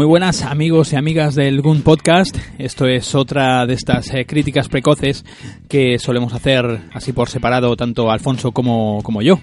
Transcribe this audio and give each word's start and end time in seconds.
Muy 0.00 0.06
buenas 0.06 0.40
amigos 0.44 0.94
y 0.94 0.96
amigas 0.96 1.34
del 1.34 1.60
Gun 1.60 1.82
Podcast. 1.82 2.34
Esto 2.56 2.86
es 2.86 3.14
otra 3.14 3.66
de 3.66 3.74
estas 3.74 4.08
eh, 4.14 4.24
críticas 4.24 4.66
precoces 4.70 5.26
que 5.68 5.98
solemos 5.98 6.32
hacer 6.32 6.64
así 6.94 7.12
por 7.12 7.28
separado 7.28 7.76
tanto 7.76 8.10
Alfonso 8.10 8.50
como, 8.52 9.02
como 9.02 9.20
yo. 9.20 9.40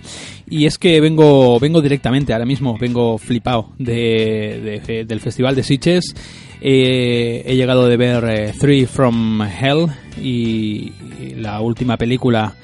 Y 0.50 0.66
es 0.66 0.80
que 0.80 1.00
vengo, 1.00 1.60
vengo 1.60 1.80
directamente, 1.80 2.34
ahora 2.34 2.48
mismo 2.48 2.76
vengo 2.76 3.20
flipado 3.20 3.70
de, 3.78 4.82
de- 4.84 5.06
del 5.06 5.20
Festival 5.20 5.54
de 5.56 5.62
Sitges. 5.62 6.16
Eh, 6.60 7.44
he 7.46 7.56
llegado 7.56 7.88
de 7.88 7.98
ver 7.98 8.24
eh, 8.28 8.54
Three 8.60 8.88
from 8.88 9.44
Hell 9.44 9.86
y, 10.20 10.92
la 11.36 11.62
última 11.62 11.98
película 11.98 12.56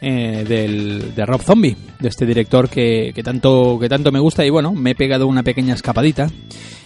eh, 0.00 0.44
del, 0.46 1.16
de 1.16 1.26
Rob 1.26 1.42
Zombie, 1.42 1.76
de 1.98 2.08
este 2.08 2.26
director 2.26 2.68
que, 2.68 3.10
que 3.12 3.24
tanto, 3.24 3.76
que 3.80 3.88
tanto 3.88 4.12
me 4.12 4.20
gusta 4.20 4.46
y 4.46 4.50
bueno, 4.50 4.72
me 4.72 4.92
he 4.92 4.94
pegado 4.94 5.26
una 5.26 5.42
pequeña 5.42 5.74
escapadita 5.74 6.30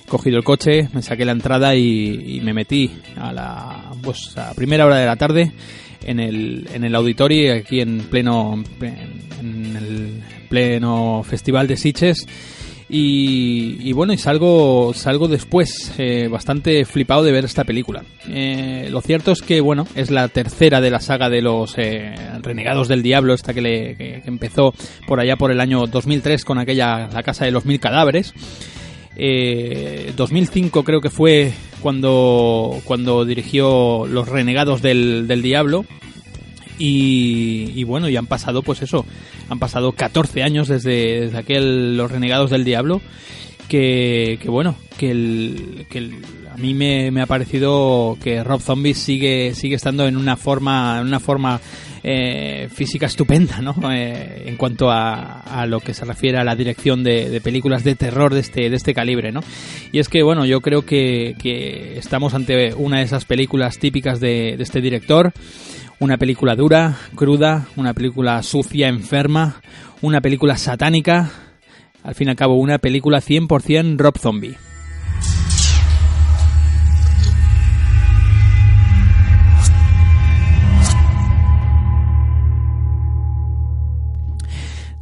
cogido 0.08 0.36
el 0.38 0.44
coche, 0.44 0.88
me 0.92 1.02
saqué 1.02 1.24
la 1.24 1.32
entrada 1.32 1.74
y, 1.76 2.40
me 2.42 2.52
metí 2.52 2.90
a 3.16 3.32
la 3.32 3.90
pues, 4.02 4.36
a 4.36 4.52
primera 4.54 4.86
hora 4.86 4.96
de 4.98 5.06
la 5.06 5.16
tarde 5.16 5.52
en 6.04 6.20
el, 6.20 6.68
en 6.72 6.84
el 6.84 6.94
auditorio 6.94 7.54
aquí 7.54 7.80
en 7.80 8.00
pleno 8.00 8.62
en 8.80 9.76
el 9.76 10.22
pleno 10.48 11.22
festival 11.24 11.66
de 11.66 11.76
Sitges. 11.76 12.26
Y, 12.86 13.78
y 13.80 13.92
bueno 13.94 14.12
y 14.12 14.18
salgo 14.18 14.92
salgo 14.94 15.26
después 15.26 15.92
eh, 15.96 16.28
bastante 16.28 16.84
flipado 16.84 17.22
de 17.24 17.32
ver 17.32 17.46
esta 17.46 17.64
película. 17.64 18.04
Eh, 18.28 18.88
lo 18.90 19.00
cierto 19.00 19.32
es 19.32 19.40
que 19.40 19.62
bueno 19.62 19.86
es 19.94 20.10
la 20.10 20.28
tercera 20.28 20.82
de 20.82 20.90
la 20.90 21.00
saga 21.00 21.30
de 21.30 21.40
los 21.40 21.74
eh, 21.78 22.14
renegados 22.42 22.86
del 22.88 23.02
diablo 23.02 23.32
esta 23.32 23.54
que, 23.54 23.62
le, 23.62 23.96
que- 23.96 24.20
que 24.22 24.28
empezó 24.28 24.74
por 25.06 25.18
allá 25.18 25.36
por 25.36 25.50
el 25.50 25.60
año 25.60 25.86
2003 25.86 26.44
con 26.44 26.58
aquella 26.58 27.08
la 27.08 27.22
casa 27.22 27.46
de 27.46 27.52
los 27.52 27.64
mil 27.64 27.80
cadáveres 27.80 28.34
eh, 29.16 30.12
2005 30.16 30.84
creo 30.84 31.00
que 31.00 31.10
fue 31.10 31.52
cuando, 31.80 32.80
cuando 32.84 33.24
dirigió 33.24 34.06
Los 34.06 34.28
Renegados 34.28 34.82
del, 34.82 35.26
del 35.26 35.42
Diablo. 35.42 35.84
Y, 36.76 37.70
y 37.74 37.84
bueno, 37.84 38.08
y 38.08 38.16
han 38.16 38.26
pasado, 38.26 38.62
pues 38.62 38.82
eso, 38.82 39.06
han 39.48 39.60
pasado 39.60 39.92
14 39.92 40.42
años 40.42 40.66
desde, 40.66 41.20
desde 41.20 41.38
aquel 41.38 41.96
Los 41.96 42.10
Renegados 42.10 42.50
del 42.50 42.64
Diablo. 42.64 43.00
Que, 43.68 44.38
que 44.40 44.50
bueno, 44.50 44.76
que, 44.98 45.10
el, 45.10 45.86
a 46.52 46.56
mí 46.56 46.74
me, 46.74 47.10
me 47.10 47.22
ha 47.22 47.26
parecido 47.26 48.16
que 48.22 48.44
Rob 48.44 48.60
Zombie 48.60 48.94
sigue, 48.94 49.54
sigue 49.54 49.74
estando 49.74 50.06
en 50.06 50.16
una 50.16 50.36
forma, 50.36 50.98
en 51.00 51.06
una 51.06 51.18
forma 51.18 51.60
eh, 52.02 52.68
física 52.70 53.06
estupenda, 53.06 53.62
¿no? 53.62 53.74
Eh, 53.90 54.44
en 54.46 54.56
cuanto 54.56 54.90
a, 54.90 55.40
a 55.40 55.66
lo 55.66 55.80
que 55.80 55.94
se 55.94 56.04
refiere 56.04 56.38
a 56.38 56.44
la 56.44 56.54
dirección 56.54 57.02
de, 57.02 57.30
de 57.30 57.40
películas 57.40 57.82
de 57.84 57.94
terror 57.94 58.34
de 58.34 58.40
este, 58.40 58.68
de 58.68 58.76
este 58.76 58.92
calibre, 58.92 59.32
¿no? 59.32 59.40
Y 59.90 59.98
es 59.98 60.08
que, 60.08 60.22
bueno, 60.22 60.44
yo 60.44 60.60
creo 60.60 60.82
que, 60.82 61.34
que 61.42 61.96
estamos 61.96 62.34
ante 62.34 62.74
una 62.74 62.98
de 62.98 63.04
esas 63.04 63.24
películas 63.24 63.78
típicas 63.78 64.20
de, 64.20 64.56
de 64.56 64.62
este 64.62 64.82
director. 64.82 65.32
Una 66.00 66.18
película 66.18 66.54
dura, 66.56 66.98
cruda, 67.14 67.68
una 67.76 67.94
película 67.94 68.42
sucia, 68.42 68.88
enferma, 68.88 69.62
una 70.02 70.20
película 70.20 70.56
satánica. 70.58 71.30
Al 72.04 72.14
fin 72.14 72.28
y 72.28 72.30
al 72.30 72.36
cabo, 72.36 72.56
una 72.56 72.78
película 72.78 73.20
100% 73.20 73.96
Rob 73.98 74.18
Zombie. 74.18 74.56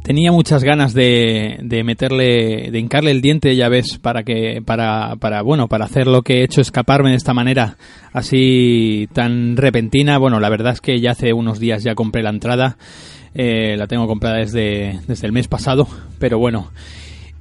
tenía 0.03 0.31
muchas 0.31 0.63
ganas 0.63 0.93
de, 0.93 1.57
de 1.63 1.83
meterle, 1.83 2.69
de 2.71 2.79
hincarle 2.79 3.11
el 3.11 3.21
diente, 3.21 3.55
ya 3.55 3.69
ves, 3.69 3.97
para 3.97 4.23
que, 4.23 4.61
para, 4.63 5.15
para, 5.15 5.41
bueno, 5.41 5.67
para 5.67 5.85
hacer 5.85 6.07
lo 6.07 6.21
que 6.21 6.39
he 6.39 6.43
hecho, 6.43 6.61
escaparme 6.61 7.11
de 7.11 7.15
esta 7.15 7.33
manera 7.33 7.77
así 8.11 9.07
tan 9.13 9.57
repentina. 9.57 10.17
Bueno, 10.17 10.39
la 10.39 10.49
verdad 10.49 10.73
es 10.73 10.81
que 10.81 10.99
ya 10.99 11.11
hace 11.11 11.33
unos 11.33 11.59
días 11.59 11.83
ya 11.83 11.95
compré 11.95 12.21
la 12.21 12.29
entrada, 12.29 12.77
eh, 13.33 13.75
la 13.77 13.87
tengo 13.87 14.07
comprada 14.07 14.37
desde, 14.37 14.99
desde 15.07 15.27
el 15.27 15.33
mes 15.33 15.47
pasado, 15.47 15.87
pero 16.19 16.39
bueno. 16.39 16.69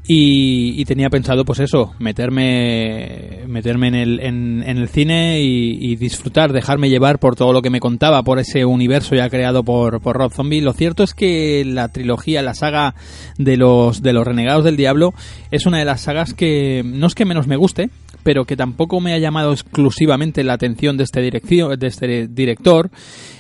Y, 0.05 0.85
tenía 0.85 1.11
pensado, 1.11 1.45
pues 1.45 1.61
eso, 1.61 1.95
meterme, 2.01 3.43
meterme 3.47 3.87
en 3.87 3.95
el, 3.95 4.21
en, 4.21 4.65
en 4.67 4.79
el 4.79 4.89
cine 4.89 5.41
y, 5.41 5.79
y 5.81 5.95
disfrutar, 5.95 6.53
dejarme 6.53 6.91
llevar 6.91 7.21
por 7.21 7.37
todo 7.37 7.53
lo 7.53 7.63
que 7.63 7.71
me 7.71 7.79
contaba, 7.79 8.25
por 8.25 8.41
ese 8.41 8.65
universo 8.65 9.15
ya 9.15 9.31
creado 9.31 9.63
por, 9.63 10.01
por 10.01 10.17
Rob 10.17 10.33
Zombie. 10.33 10.61
Lo 10.61 10.73
cierto 10.73 11.05
es 11.05 11.15
que 11.15 11.65
la 11.65 11.89
trilogía, 11.89 12.43
la 12.43 12.55
saga 12.55 12.97
de 13.39 13.57
los, 13.57 14.03
de 14.03 14.13
los 14.13 14.27
Renegados 14.27 14.65
del 14.65 14.77
Diablo, 14.77 15.15
es 15.53 15.67
una 15.67 15.79
de 15.79 15.85
las 15.85 16.01
sagas 16.01 16.35
que 16.35 16.83
no 16.85 17.07
es 17.07 17.15
que 17.15 17.25
menos 17.25 17.47
me 17.47 17.57
guste, 17.57 17.89
pero 18.25 18.45
que 18.45 18.57
tampoco 18.57 19.01
me 19.01 19.15
ha 19.15 19.19
llamado 19.19 19.53
exclusivamente 19.53 20.43
la 20.43 20.55
atención 20.55 20.97
de 20.97 21.05
este, 21.05 21.21
de 21.21 21.87
este 21.87 22.27
director. 22.27 22.91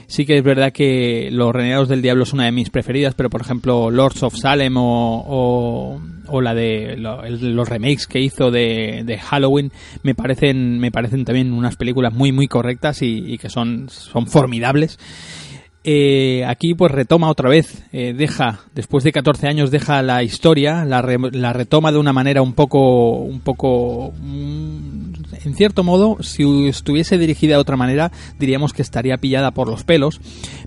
Sí 0.06 0.26
que 0.26 0.36
es 0.38 0.44
verdad 0.44 0.72
que 0.72 1.28
Los 1.32 1.52
Renegados 1.54 1.88
del 1.88 2.02
Diablo 2.02 2.24
es 2.24 2.32
una 2.32 2.44
de 2.44 2.52
mis 2.52 2.70
preferidas, 2.70 3.14
pero 3.14 3.30
por 3.30 3.40
ejemplo 3.40 3.90
Lords 3.90 4.22
of 4.22 4.34
Salem 4.36 4.76
o, 4.76 6.00
o, 6.28 6.40
la 6.40 6.54
de 6.54 6.96
los 6.96 7.68
remakes 7.68 8.06
que 8.06 8.20
hizo 8.20 8.50
de, 8.50 9.02
de 9.04 9.18
Halloween 9.18 9.70
me 10.02 10.14
parecen 10.14 10.78
me 10.78 10.90
parecen 10.90 11.24
también 11.24 11.52
unas 11.52 11.76
películas 11.76 12.12
muy 12.12 12.32
muy 12.32 12.46
correctas 12.48 13.00
y, 13.02 13.38
que 13.38 13.48
son 13.48 13.88
son 13.88 14.26
formidables. 14.26 14.98
Eh, 15.84 16.44
aquí 16.46 16.74
pues 16.74 16.92
retoma 16.92 17.28
otra 17.28 17.48
vez, 17.48 17.84
eh, 17.92 18.14
deja, 18.16 18.60
después 18.72 19.02
de 19.02 19.10
14 19.10 19.48
años 19.48 19.72
deja 19.72 20.00
la 20.02 20.22
historia, 20.22 20.84
la, 20.84 21.02
re- 21.02 21.18
la 21.32 21.52
retoma 21.52 21.90
de 21.90 21.98
una 21.98 22.12
manera 22.12 22.40
un 22.40 22.52
poco, 22.52 23.16
un 23.16 23.40
poco, 23.40 24.12
mm, 24.20 25.01
en 25.44 25.54
cierto 25.54 25.82
modo, 25.84 26.18
si 26.22 26.68
estuviese 26.68 27.18
dirigida 27.18 27.54
de 27.54 27.60
otra 27.60 27.76
manera, 27.76 28.12
diríamos 28.38 28.72
que 28.72 28.82
estaría 28.82 29.18
pillada 29.18 29.52
por 29.52 29.68
los 29.68 29.84
pelos, 29.84 30.20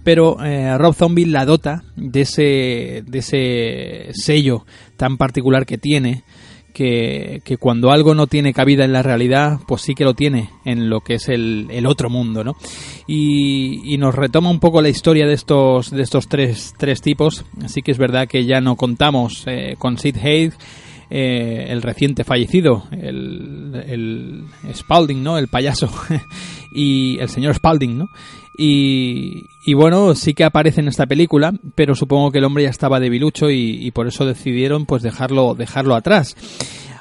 pero 0.03 0.43
eh, 0.43 0.77
Rob 0.77 0.93
Zombie 0.93 1.25
la 1.25 1.45
dota 1.45 1.83
de 1.95 2.21
ese, 2.21 3.03
de 3.05 3.19
ese 3.19 4.09
sello 4.13 4.65
tan 4.97 5.17
particular 5.17 5.65
que 5.65 5.77
tiene, 5.77 6.23
que, 6.75 7.41
que 7.45 7.55
cuando 7.55 7.89
algo 7.89 8.13
no 8.15 8.27
tiene 8.27 8.53
cabida 8.53 8.83
en 8.83 8.91
la 8.91 9.01
realidad, 9.01 9.59
pues 9.65 9.81
sí 9.81 9.95
que 9.95 10.03
lo 10.03 10.13
tiene 10.13 10.49
en 10.65 10.89
lo 10.89 10.99
que 10.99 11.15
es 11.15 11.29
el, 11.29 11.67
el 11.71 11.85
otro 11.85 12.09
mundo, 12.09 12.43
¿no? 12.43 12.57
Y, 13.07 13.93
y 13.93 13.97
nos 13.97 14.13
retoma 14.13 14.49
un 14.49 14.59
poco 14.59 14.81
la 14.81 14.89
historia 14.89 15.25
de 15.25 15.33
estos, 15.33 15.89
de 15.89 16.03
estos 16.03 16.27
tres, 16.27 16.73
tres 16.77 17.01
tipos. 17.01 17.45
Así 17.63 17.81
que 17.81 17.91
es 17.91 17.97
verdad 17.97 18.27
que 18.27 18.43
ya 18.43 18.59
no 18.59 18.75
contamos 18.75 19.45
eh, 19.47 19.75
con 19.79 19.97
Sid 19.97 20.17
Haig, 20.17 20.51
eh, 21.09 21.67
el 21.69 21.81
reciente 21.81 22.23
fallecido, 22.23 22.83
el, 22.91 23.83
el 23.87 24.43
Spalding, 24.73 25.23
¿no? 25.23 25.37
El 25.37 25.47
payaso. 25.47 25.89
y 26.73 27.17
el 27.19 27.29
señor 27.29 27.53
Spalding, 27.55 27.97
¿no? 27.97 28.09
Y, 28.57 29.47
y 29.65 29.73
bueno, 29.73 30.15
sí 30.15 30.33
que 30.33 30.43
aparece 30.45 30.81
en 30.81 30.87
esta 30.87 31.05
película, 31.05 31.53
pero 31.75 31.93
supongo 31.95 32.31
que 32.31 32.37
el 32.39 32.45
hombre 32.45 32.63
ya 32.63 32.69
estaba 32.69 32.99
debilucho 32.99 33.49
y, 33.49 33.91
por 33.91 34.07
eso 34.07 34.25
decidieron 34.25 34.85
pues 34.85 35.03
dejarlo, 35.03 35.55
dejarlo 35.55 35.95
atrás. 35.95 36.35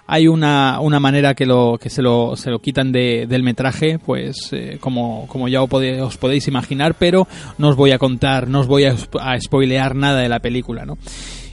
Hay 0.07 0.29
una, 0.29 0.81
una 0.81 1.01
manera 1.01 1.35
que, 1.35 1.47
lo, 1.47 1.79
que 1.81 1.89
se, 1.89 2.03
lo, 2.03 2.37
se 2.37 2.51
lo 2.51 2.59
quitan 2.59 2.93
de- 2.93 3.27
del 3.27 3.43
metraje, 3.43 3.99
pues 3.99 4.51
eh, 4.53 4.77
como, 4.81 5.27
como 5.29 5.49
ya 5.49 5.63
os 5.63 6.17
podéis 6.19 6.47
imaginar, 6.47 6.95
pero 6.99 7.27
no 7.57 7.69
os 7.71 7.77
voy 7.77 7.93
a 7.93 7.99
contar, 7.99 8.49
no 8.49 8.61
os 8.61 8.67
voy 8.67 8.85
a, 8.85 8.95
a 9.21 9.41
spoilear 9.41 9.95
nada 9.97 10.21
de 10.21 10.29
la 10.29 10.41
película, 10.41 10.85
¿no? 10.85 10.99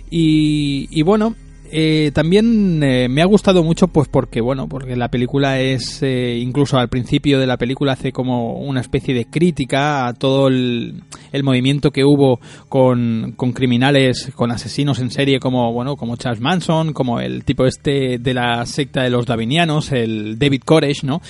Y, 0.09 0.87
y 0.91 1.03
bueno, 1.03 1.35
eh, 1.73 2.11
también 2.13 2.83
eh, 2.83 3.07
me 3.09 3.21
ha 3.21 3.25
gustado 3.25 3.63
mucho 3.63 3.87
pues 3.87 4.09
porque 4.09 4.41
bueno 4.41 4.67
porque 4.67 4.97
la 4.97 5.07
película 5.07 5.59
es 5.59 6.03
eh, 6.03 6.37
incluso 6.37 6.77
al 6.77 6.89
principio 6.89 7.39
de 7.39 7.47
la 7.47 7.55
película 7.55 7.93
hace 7.93 8.11
como 8.11 8.59
una 8.59 8.81
especie 8.81 9.13
de 9.13 9.25
crítica 9.25 10.07
a 10.07 10.13
todo 10.13 10.47
el, 10.47 11.01
el 11.31 11.43
movimiento 11.43 11.91
que 11.91 12.03
hubo 12.03 12.41
con, 12.67 13.33
con 13.37 13.53
criminales 13.53 14.31
con 14.35 14.51
asesinos 14.51 14.99
en 14.99 15.11
serie 15.11 15.39
como 15.39 15.71
bueno 15.71 15.95
como 15.95 16.17
Charles 16.17 16.41
Manson 16.41 16.91
como 16.91 17.21
el 17.21 17.45
tipo 17.45 17.65
este 17.65 18.17
de 18.19 18.33
la 18.33 18.65
secta 18.65 19.03
de 19.03 19.09
los 19.09 19.25
davinianos 19.25 19.93
el 19.93 20.37
David 20.37 20.63
Koresh 20.65 21.03
no 21.03 21.21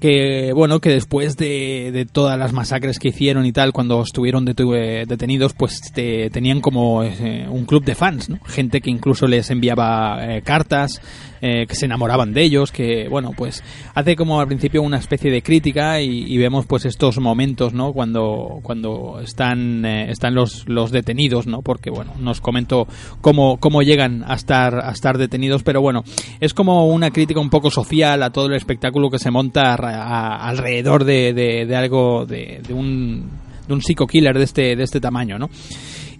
que 0.00 0.52
bueno 0.52 0.80
que 0.80 0.90
después 0.90 1.36
de, 1.36 1.90
de, 1.92 2.06
todas 2.06 2.38
las 2.38 2.52
masacres 2.52 2.98
que 2.98 3.08
hicieron 3.08 3.46
y 3.46 3.52
tal 3.52 3.72
cuando 3.72 4.00
estuvieron 4.02 4.44
detenidos 4.44 5.54
pues 5.54 5.80
tenían 5.92 6.60
como 6.60 7.02
eh, 7.02 7.46
un 7.50 7.64
club 7.64 7.84
de 7.84 7.94
fans 7.94 8.28
¿no? 8.28 8.38
gente 8.44 8.80
que 8.80 8.90
incluso 8.90 9.26
les 9.26 9.50
enviaba 9.50 10.18
eh, 10.24 10.42
cartas 10.42 11.00
eh, 11.40 11.66
que 11.66 11.74
se 11.74 11.86
enamoraban 11.86 12.32
de 12.32 12.42
ellos 12.42 12.72
que 12.72 13.08
bueno 13.08 13.32
pues 13.36 13.62
hace 13.94 14.16
como 14.16 14.40
al 14.40 14.46
principio 14.46 14.82
una 14.82 14.98
especie 14.98 15.30
de 15.30 15.42
crítica 15.42 16.00
y, 16.00 16.36
vemos 16.38 16.66
pues 16.66 16.84
estos 16.84 17.18
momentos 17.18 17.74
no 17.74 17.92
cuando 17.92 18.60
cuando 18.62 19.20
están 19.20 19.84
están 19.84 20.34
los, 20.34 20.68
los 20.68 20.92
detenidos 20.92 21.46
no 21.46 21.62
porque 21.62 21.90
bueno 21.90 22.12
nos 22.20 22.40
comento 22.40 22.86
cómo 23.20 23.58
cómo 23.58 23.82
llegan 23.82 24.24
a 24.26 24.34
estar 24.34 24.84
a 24.84 24.90
estar 24.90 25.18
detenidos 25.18 25.62
pero 25.64 25.80
bueno 25.80 26.04
es 26.40 26.54
como 26.54 26.86
una 26.86 27.10
crítica 27.10 27.40
un 27.40 27.50
poco 27.50 27.70
social 27.70 28.22
a 28.22 28.30
todo 28.30 28.46
el 28.46 28.54
espectáculo 28.54 29.10
que 29.10 29.18
se 29.18 29.30
monta 29.30 29.74
alrededor 29.74 31.04
de, 31.04 31.32
de, 31.32 31.76
algo, 31.76 32.26
de, 32.26 32.60
de, 32.66 32.74
un, 32.74 33.28
de 33.66 33.74
un 33.74 33.82
psico 33.82 34.06
killer 34.06 34.36
de 34.36 34.44
este, 34.44 34.76
de 34.76 34.82
este 34.82 35.00
tamaño, 35.00 35.38
¿no? 35.38 35.48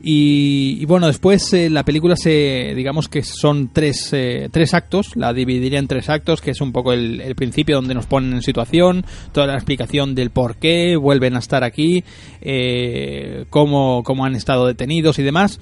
Y, 0.01 0.85
bueno, 0.85 1.09
después 1.09 1.53
eh, 1.53 1.69
la 1.71 1.85
película 1.85 2.15
se, 2.15 2.73
digamos 2.77 3.09
que 3.09 3.23
son 3.23 3.71
tres, 3.73 4.11
eh, 4.13 4.49
tres 4.53 4.73
actos, 4.73 5.17
la 5.17 5.33
dividiría 5.33 5.81
en 5.81 5.89
tres 5.89 6.09
actos, 6.09 6.41
que 6.41 6.53
es 6.53 6.61
un 6.61 6.73
poco 6.73 6.93
el, 6.93 7.21
el, 7.21 7.35
principio 7.35 7.77
donde 7.77 7.95
nos 7.95 8.07
ponen 8.07 8.33
en 8.35 8.43
situación, 8.43 9.05
toda 9.33 9.49
la 9.49 9.55
explicación 9.55 10.15
del 10.15 10.31
por 10.31 10.57
qué 10.57 10.97
vuelven 10.97 11.35
a 11.35 11.41
estar 11.41 11.65
aquí, 11.65 12.05
eh, 12.41 13.45
cómo, 13.51 14.03
cómo 14.05 14.25
han 14.25 14.37
estado 14.37 14.67
detenidos 14.67 15.19
y 15.19 15.25
demás 15.25 15.59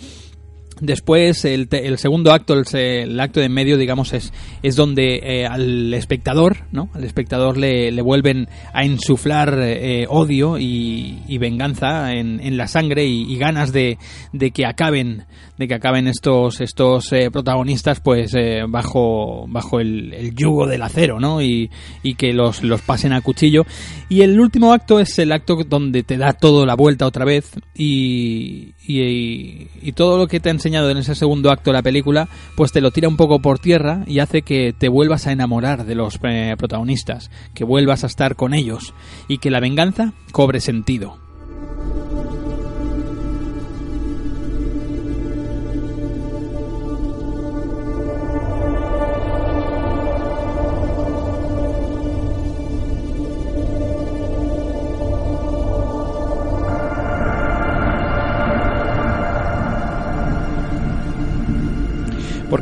Después, 0.81 1.45
el, 1.45 1.69
el, 1.71 1.99
segundo 1.99 2.33
acto, 2.33 2.55
el, 2.55 3.21
acto 3.21 3.41
de 3.41 3.47
en 3.47 3.53
medio, 3.53 3.79
digamos, 3.79 4.13
es, 4.13 4.33
es 4.63 4.77
donde 4.77 5.21
eh, 5.23 5.47
al 5.47 5.95
espectador, 5.95 6.67
¿no? 6.71 6.91
Al 6.93 7.05
espectador 7.05 7.57
le, 7.57 7.91
le 7.91 8.03
vuelven 8.03 8.49
a 8.73 8.85
insuflar 8.85 9.59
eh, 9.59 10.07
odio 10.09 10.59
y, 10.59 11.39
venganza 11.39 12.13
en, 12.13 12.41
en 12.41 12.57
la 12.57 12.67
sangre 12.67 13.05
y, 13.07 13.37
ganas 13.37 13.73
de, 13.73 13.99
de, 14.33 14.51
que 14.51 14.67
acaben 14.67 15.25
de 15.59 15.69
que 15.69 15.75
acaben 15.75 16.07
estos 16.07 16.61
estos 16.61 17.13
eh, 17.13 17.31
protagonistas 17.31 18.01
pues 18.01 18.35
eh, 18.35 18.63
bajo 18.69 19.47
bajo 19.49 19.81
el, 19.81 20.13
el, 20.13 20.35
yugo 20.35 20.67
del 20.67 20.83
acero 20.83 21.21
no 21.21 21.41
y, 21.41 21.71
y 22.03 22.15
que 22.15 22.33
los, 22.33 22.63
los 22.63 22.83
pasen 22.83 23.13
a 23.13 23.21
cuchillo 23.21 23.65
y 24.09 24.23
el 24.23 24.39
último 24.41 24.73
acto 24.73 24.99
es 24.99 25.19
el 25.19 25.33
acto 25.33 25.57
donde 25.67 26.03
te 26.03 26.17
da 26.17 26.33
todo 26.33 26.65
la 26.67 26.75
vuelta 26.75 27.07
otra 27.07 27.25
vez 27.25 27.53
y, 27.75 28.75
y, 28.87 29.93
todo 29.93 30.19
lo 30.19 30.27
que 30.27 30.41
te 30.41 30.51
ha 30.51 30.53
en 30.67 30.97
ese 30.97 31.15
segundo 31.15 31.51
acto 31.51 31.71
de 31.71 31.75
la 31.75 31.83
película 31.83 32.29
pues 32.55 32.73
te 32.73 32.81
lo 32.81 32.91
tira 32.91 33.09
un 33.09 33.17
poco 33.17 33.41
por 33.41 33.59
tierra 33.59 34.03
y 34.07 34.19
hace 34.19 34.43
que 34.43 34.75
te 34.77 34.89
vuelvas 34.89 35.27
a 35.27 35.33
enamorar 35.33 35.85
de 35.85 35.95
los 35.95 36.19
eh, 36.23 36.55
protagonistas 36.59 37.31
que 37.55 37.65
vuelvas 37.65 38.05
a 38.05 38.09
estar 38.09 38.37
con 38.37 38.55
ellos 38.55 38.95
y 39.29 39.39
que 39.39 39.51
la 39.51 39.61
venganza 39.61 40.13
cobre 40.33 40.61
sentido 40.61 41.26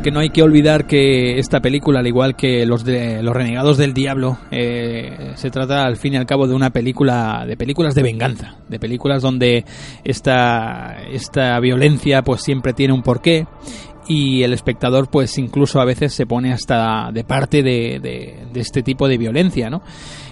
porque 0.05 0.13
no 0.13 0.21
hay 0.21 0.29
que 0.29 0.43
olvidar 0.43 0.87
que 0.87 1.39
esta 1.39 1.61
película, 1.61 2.01
al 2.01 2.07
igual 2.07 2.37
que 2.37 2.67
los 2.67 2.85
de 2.85 3.23
los 3.23 3.35
renegados 3.35 3.79
del 3.79 3.95
diablo, 3.95 4.37
eh, 4.51 5.33
se 5.37 5.51
trata 5.51 5.85
al 5.85 5.97
fin 5.97 6.13
y 6.13 6.17
al 6.19 6.27
cabo 6.27 6.47
de 6.47 6.53
una 6.53 6.69
película, 6.69 7.47
de 7.47 7.57
películas 7.57 7.95
de 7.95 8.03
venganza, 8.03 8.59
de 8.69 8.79
películas 8.79 9.23
donde 9.23 9.65
esta 10.05 10.99
esta 11.11 11.59
violencia 11.59 12.21
pues 12.21 12.43
siempre 12.43 12.75
tiene 12.75 12.93
un 12.93 13.03
porqué 13.03 13.47
y 14.07 14.43
el 14.43 14.53
espectador 14.53 15.09
pues 15.09 15.39
incluso 15.39 15.81
a 15.81 15.87
veces 15.87 16.13
se 16.13 16.27
pone 16.27 16.53
hasta 16.53 17.11
de 17.11 17.25
parte 17.25 17.63
de, 17.63 17.99
de, 17.99 18.61
este 18.61 18.83
tipo 18.83 19.09
de 19.09 19.17
violencia, 19.17 19.71
¿no? 19.71 19.81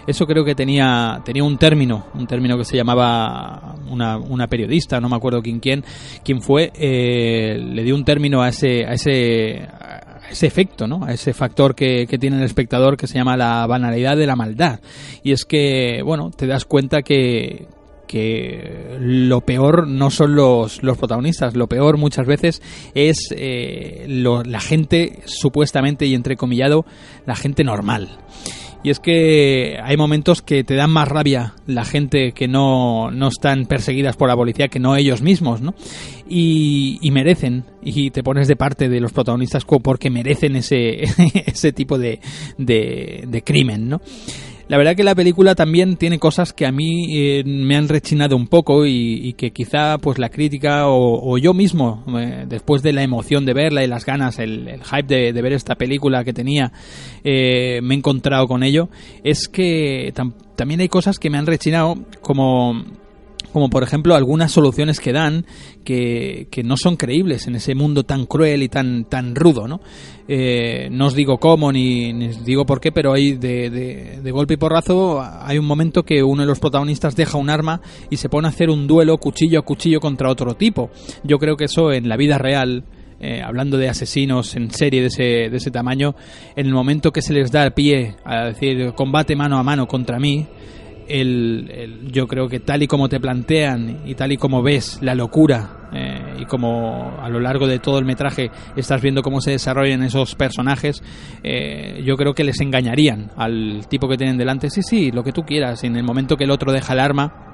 Eso 0.06 0.26
creo 0.26 0.44
que 0.44 0.54
tenía, 0.54 1.20
tenía 1.24 1.44
un 1.44 1.58
término, 1.58 2.06
un 2.14 2.26
término 2.26 2.58
que 2.58 2.64
se 2.64 2.76
llamaba 2.76 3.76
una, 3.88 4.18
una 4.18 4.46
periodista, 4.46 5.00
no 5.00 5.08
me 5.08 5.16
acuerdo 5.16 5.42
quién 5.42 5.60
quién, 5.60 5.84
quién 6.24 6.42
fue, 6.42 6.72
eh, 6.74 7.56
le 7.58 7.82
dio 7.82 7.94
un 7.94 8.04
término 8.04 8.42
a 8.42 8.48
ese, 8.48 8.84
a 8.84 8.92
ese, 8.94 9.68
ese 10.30 10.46
efecto, 10.46 10.86
¿no? 10.86 11.04
A 11.04 11.12
ese 11.12 11.32
factor 11.32 11.74
que, 11.74 12.06
que 12.06 12.18
tiene 12.18 12.38
el 12.38 12.44
espectador 12.44 12.96
que 12.96 13.06
se 13.06 13.14
llama 13.14 13.36
la 13.36 13.66
banalidad 13.66 14.16
de 14.16 14.26
la 14.26 14.36
maldad. 14.36 14.80
Y 15.22 15.32
es 15.32 15.44
que, 15.44 16.02
bueno, 16.04 16.30
te 16.30 16.46
das 16.46 16.64
cuenta 16.64 17.02
que, 17.02 17.68
que 18.12 18.98
lo 19.00 19.40
peor 19.40 19.88
no 19.88 20.10
son 20.10 20.34
los, 20.34 20.82
los 20.82 20.98
protagonistas, 20.98 21.56
lo 21.56 21.66
peor 21.66 21.96
muchas 21.96 22.26
veces 22.26 22.60
es 22.94 23.32
eh, 23.34 24.04
lo, 24.06 24.42
la 24.42 24.60
gente 24.60 25.20
supuestamente 25.24 26.04
y 26.04 26.14
entrecomillado, 26.14 26.84
la 27.24 27.36
gente 27.36 27.64
normal. 27.64 28.18
Y 28.84 28.90
es 28.90 28.98
que 28.98 29.78
hay 29.82 29.96
momentos 29.96 30.42
que 30.42 30.64
te 30.64 30.74
dan 30.74 30.90
más 30.90 31.08
rabia 31.08 31.54
la 31.66 31.84
gente 31.84 32.32
que 32.32 32.48
no, 32.48 33.10
no 33.12 33.28
están 33.28 33.66
perseguidas 33.66 34.16
por 34.16 34.28
la 34.28 34.34
policía 34.34 34.68
que 34.68 34.80
no 34.80 34.96
ellos 34.96 35.22
mismos, 35.22 35.60
¿no? 35.60 35.74
Y, 36.28 36.98
y 37.00 37.10
merecen, 37.12 37.64
y 37.82 38.10
te 38.10 38.24
pones 38.24 38.48
de 38.48 38.56
parte 38.56 38.88
de 38.88 39.00
los 39.00 39.12
protagonistas 39.12 39.64
porque 39.64 40.10
merecen 40.10 40.56
ese, 40.56 41.02
ese 41.46 41.72
tipo 41.72 41.96
de, 41.96 42.20
de, 42.58 43.24
de 43.28 43.42
crimen, 43.42 43.88
¿no? 43.88 44.00
La 44.68 44.76
verdad 44.78 44.96
que 44.96 45.04
la 45.04 45.14
película 45.14 45.54
también 45.54 45.96
tiene 45.96 46.18
cosas 46.18 46.52
que 46.52 46.66
a 46.66 46.72
mí 46.72 47.06
eh, 47.10 47.42
me 47.44 47.76
han 47.76 47.88
rechinado 47.88 48.36
un 48.36 48.46
poco 48.46 48.86
y, 48.86 49.34
que 49.34 49.50
quizá 49.50 49.98
pues 49.98 50.18
la 50.18 50.28
crítica 50.28 50.84
o, 50.86 51.36
yo 51.38 51.52
mismo, 51.54 52.04
eh, 52.18 52.44
después 52.46 52.82
de 52.82 52.92
la 52.92 53.02
emoción 53.02 53.44
de 53.44 53.54
verla 53.54 53.82
y 53.82 53.86
las 53.86 54.06
ganas, 54.06 54.38
el, 54.38 54.80
hype 54.82 55.32
de, 55.32 55.42
ver 55.42 55.52
esta 55.52 55.74
película 55.74 56.24
que 56.24 56.32
tenía, 56.32 56.72
eh, 57.24 57.80
me 57.82 57.94
he 57.94 57.98
encontrado 57.98 58.46
con 58.46 58.62
ello, 58.62 58.88
es 59.24 59.48
que 59.48 60.12
tam 60.14 60.34
también 60.56 60.80
hay 60.80 60.88
cosas 60.88 61.18
que 61.18 61.30
me 61.30 61.38
han 61.38 61.46
rechinado 61.46 61.96
como 62.20 62.84
como 63.52 63.68
por 63.68 63.82
ejemplo 63.82 64.14
algunas 64.14 64.52
soluciones 64.52 65.00
que 65.00 65.12
dan 65.12 65.44
que, 65.84 66.48
que, 66.50 66.62
no 66.62 66.76
son 66.76 66.96
creíbles 66.96 67.46
en 67.46 67.56
ese 67.56 67.74
mundo 67.74 68.04
tan 68.04 68.26
cruel 68.26 68.62
y 68.62 68.68
tan, 68.68 69.04
tan 69.04 69.34
rudo, 69.34 69.68
¿no? 69.68 69.80
Eh, 70.28 70.88
no 70.90 71.06
os 71.06 71.14
digo 71.14 71.38
cómo 71.38 71.72
ni, 71.72 72.12
ni, 72.12 72.28
os 72.28 72.44
digo 72.44 72.64
por 72.64 72.80
qué, 72.80 72.92
pero 72.92 73.12
hay 73.12 73.32
de, 73.32 73.70
de, 73.70 74.20
de, 74.22 74.30
golpe 74.30 74.54
y 74.54 74.56
porrazo 74.56 75.20
hay 75.20 75.58
un 75.58 75.66
momento 75.66 76.04
que 76.04 76.22
uno 76.22 76.42
de 76.42 76.46
los 76.46 76.60
protagonistas 76.60 77.16
deja 77.16 77.38
un 77.38 77.50
arma 77.50 77.80
y 78.08 78.16
se 78.16 78.28
pone 78.28 78.46
a 78.46 78.50
hacer 78.50 78.70
un 78.70 78.86
duelo 78.86 79.18
cuchillo 79.18 79.58
a 79.58 79.62
cuchillo 79.62 80.00
contra 80.00 80.30
otro 80.30 80.54
tipo. 80.54 80.90
Yo 81.24 81.38
creo 81.38 81.56
que 81.56 81.64
eso 81.64 81.92
en 81.92 82.08
la 82.08 82.16
vida 82.16 82.38
real... 82.38 82.84
Eh, 83.24 83.40
hablando 83.40 83.78
de 83.78 83.88
asesinos 83.88 84.56
en 84.56 84.72
serie 84.72 85.00
de 85.00 85.06
ese, 85.06 85.22
de 85.48 85.56
ese 85.56 85.70
tamaño, 85.70 86.16
en 86.56 86.66
el 86.66 86.72
momento 86.72 87.12
que 87.12 87.22
se 87.22 87.32
les 87.32 87.52
da 87.52 87.62
el 87.62 87.72
pie 87.72 88.16
a 88.24 88.46
decir 88.46 88.94
combate 88.94 89.36
mano 89.36 89.58
a 89.58 89.62
mano 89.62 89.86
contra 89.86 90.18
mí, 90.18 90.48
el, 91.08 91.70
el, 91.74 92.12
yo 92.12 92.26
creo 92.26 92.48
que 92.48 92.60
tal 92.60 92.82
y 92.82 92.86
como 92.86 93.08
te 93.08 93.20
plantean 93.20 94.02
y 94.06 94.14
tal 94.14 94.32
y 94.32 94.36
como 94.36 94.62
ves 94.62 94.98
la 95.02 95.14
locura 95.14 95.88
eh, 95.92 96.36
y 96.40 96.44
como 96.46 97.18
a 97.20 97.28
lo 97.28 97.38
largo 97.38 97.66
de 97.66 97.78
todo 97.78 97.98
el 97.98 98.04
metraje 98.04 98.50
estás 98.76 99.02
viendo 99.02 99.22
cómo 99.22 99.40
se 99.40 99.50
desarrollan 99.50 100.02
esos 100.02 100.34
personajes, 100.34 101.02
eh, 101.42 102.02
yo 102.04 102.16
creo 102.16 102.34
que 102.34 102.44
les 102.44 102.60
engañarían 102.60 103.30
al 103.36 103.86
tipo 103.88 104.08
que 104.08 104.16
tienen 104.16 104.38
delante. 104.38 104.70
Sí, 104.70 104.82
sí, 104.82 105.10
lo 105.10 105.22
que 105.22 105.32
tú 105.32 105.42
quieras. 105.42 105.84
En 105.84 105.96
el 105.96 106.04
momento 106.04 106.36
que 106.36 106.44
el 106.44 106.50
otro 106.50 106.72
deja 106.72 106.94
el 106.94 107.00
arma, 107.00 107.51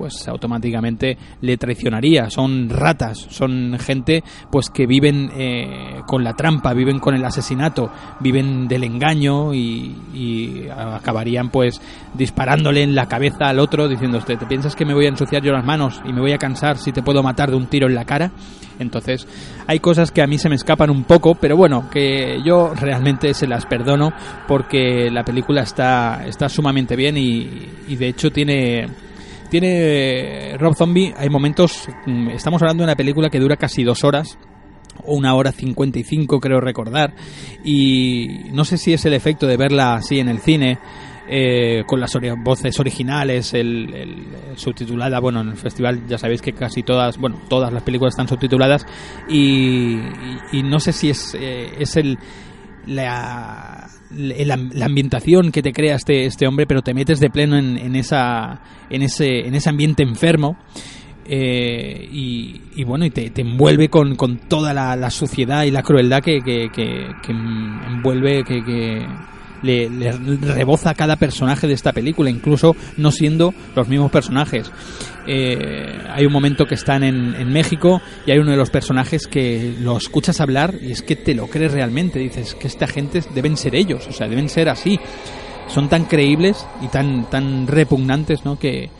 pues 0.00 0.26
automáticamente 0.28 1.18
le 1.42 1.58
traicionaría. 1.58 2.30
Son 2.30 2.70
ratas, 2.70 3.18
son 3.28 3.76
gente 3.78 4.24
pues 4.50 4.70
que 4.70 4.86
viven 4.86 5.30
eh, 5.36 6.00
con 6.06 6.24
la 6.24 6.32
trampa, 6.32 6.72
viven 6.72 6.98
con 6.98 7.14
el 7.14 7.22
asesinato, 7.22 7.90
viven 8.18 8.66
del 8.66 8.84
engaño 8.84 9.52
y, 9.52 9.94
y, 10.14 10.68
acabarían 10.70 11.50
pues 11.50 11.82
disparándole 12.14 12.82
en 12.82 12.94
la 12.94 13.08
cabeza 13.08 13.48
al 13.48 13.58
otro 13.58 13.88
diciendo 13.88 14.20
¿te 14.20 14.38
piensas 14.38 14.74
que 14.74 14.86
me 14.86 14.94
voy 14.94 15.04
a 15.04 15.10
ensuciar 15.10 15.42
yo 15.42 15.52
las 15.52 15.66
manos 15.66 16.00
y 16.06 16.14
me 16.14 16.22
voy 16.22 16.32
a 16.32 16.38
cansar 16.38 16.78
si 16.78 16.92
te 16.92 17.02
puedo 17.02 17.22
matar 17.22 17.50
de 17.50 17.56
un 17.56 17.66
tiro 17.66 17.86
en 17.86 17.94
la 17.94 18.06
cara? 18.06 18.32
Entonces 18.78 19.28
hay 19.66 19.80
cosas 19.80 20.10
que 20.10 20.22
a 20.22 20.26
mí 20.26 20.38
se 20.38 20.48
me 20.48 20.54
escapan 20.54 20.88
un 20.88 21.04
poco, 21.04 21.34
pero 21.34 21.58
bueno, 21.58 21.90
que 21.90 22.40
yo 22.42 22.72
realmente 22.74 23.34
se 23.34 23.46
las 23.46 23.66
perdono 23.66 24.14
porque 24.48 25.10
la 25.10 25.24
película 25.24 25.60
está, 25.60 26.24
está 26.26 26.48
sumamente 26.48 26.96
bien 26.96 27.18
y, 27.18 27.68
y 27.86 27.96
de 27.96 28.08
hecho 28.08 28.30
tiene 28.30 29.09
tiene 29.50 30.56
Rob 30.58 30.74
Zombie, 30.74 31.12
hay 31.16 31.28
momentos, 31.28 31.88
mm, 32.06 32.30
estamos 32.30 32.62
hablando 32.62 32.82
de 32.82 32.86
una 32.86 32.96
película 32.96 33.28
que 33.28 33.38
dura 33.38 33.56
casi 33.56 33.84
dos 33.84 34.04
horas, 34.04 34.38
o 35.04 35.14
una 35.14 35.34
hora 35.34 35.52
cincuenta 35.52 35.98
y 35.98 36.04
cinco 36.04 36.40
creo 36.40 36.60
recordar, 36.60 37.14
y 37.64 38.44
no 38.52 38.64
sé 38.64 38.78
si 38.78 38.92
es 38.92 39.04
el 39.04 39.14
efecto 39.14 39.46
de 39.46 39.56
verla 39.56 39.94
así 39.94 40.18
en 40.20 40.28
el 40.28 40.38
cine, 40.38 40.78
eh, 41.28 41.84
con 41.86 42.00
las 42.00 42.16
voces 42.42 42.78
originales, 42.80 43.54
el, 43.54 44.26
subtitulada, 44.56 45.20
bueno, 45.20 45.42
en 45.42 45.48
el 45.48 45.56
festival 45.56 46.06
ya 46.08 46.18
sabéis 46.18 46.42
que 46.42 46.52
casi 46.52 46.82
todas, 46.82 47.18
bueno, 47.18 47.40
todas 47.48 47.72
las 47.72 47.82
películas 47.82 48.14
están 48.14 48.28
subtituladas, 48.28 48.86
y, 49.28 49.96
y, 49.96 50.38
y 50.52 50.62
no 50.62 50.80
sé 50.80 50.92
si 50.92 51.10
es, 51.10 51.34
eh, 51.34 51.74
es 51.78 51.96
el 51.96 52.18
la, 52.86 53.88
la, 54.10 54.54
ambientación 54.84 55.52
que 55.52 55.62
te 55.62 55.72
crea 55.72 55.96
este, 55.96 56.26
este 56.26 56.46
hombre, 56.46 56.66
pero 56.66 56.82
te 56.82 56.94
metes 56.94 57.20
de 57.20 57.30
pleno 57.30 57.56
en, 57.56 57.78
en, 57.78 57.96
esa, 57.96 58.60
en, 58.88 59.02
ese, 59.02 59.46
en 59.46 59.54
ese 59.54 59.68
ambiente 59.68 60.02
enfermo. 60.02 60.56
Eh, 61.32 62.08
y, 62.10 62.82
bueno, 62.84 63.04
y 63.04 63.10
te, 63.10 63.30
envuelve 63.40 63.88
con, 63.88 64.16
con 64.16 64.38
toda 64.48 64.74
la, 64.74 65.10
suciedad 65.10 65.62
y 65.62 65.70
la 65.70 65.82
crueldad 65.82 66.22
que, 66.22 66.40
que, 66.40 66.70
que, 66.74 67.06
que 67.22 67.32
envuelve, 67.32 68.42
que, 68.42 69.06
que, 69.62 69.88
le, 69.90 70.12
reboza 70.54 70.90
a 70.90 70.94
cada 70.94 71.16
personaje 71.16 71.66
de 71.66 71.74
esta 71.74 71.92
película, 71.92 72.30
incluso 72.30 72.76
no 72.96 73.10
siendo 73.10 73.54
los 73.74 73.88
mismos 73.88 74.10
personajes. 74.10 74.70
Eh, 75.26 75.98
hay 76.08 76.26
un 76.26 76.32
momento 76.32 76.66
que 76.66 76.74
están 76.74 77.02
en, 77.02 77.48
México 77.50 78.00
y 78.26 78.30
hay 78.30 78.38
uno 78.38 78.52
de 78.52 78.56
los 78.56 78.70
personajes 78.70 79.26
que 79.26 79.74
lo 79.80 79.96
escuchas 79.96 80.40
hablar 80.40 80.74
y 80.80 80.92
es 80.92 81.02
que 81.02 81.16
te 81.16 81.34
lo 81.34 81.46
crees 81.46 81.72
realmente. 81.72 82.18
Dices 82.18 82.54
que 82.54 82.68
esta 82.68 82.86
gente 82.86 83.22
deben 83.34 83.56
ser 83.56 83.74
ellos, 83.74 84.06
o 84.08 84.12
sea, 84.12 84.28
deben 84.28 84.48
ser 84.48 84.68
así. 84.68 84.98
Son 85.68 85.88
tan 85.88 86.04
creíbles 86.04 86.66
y 86.82 86.88
tan, 86.88 87.28
tan 87.30 87.66
repugnantes, 87.66 88.44
¿no? 88.44 88.58
Que, 88.58 88.90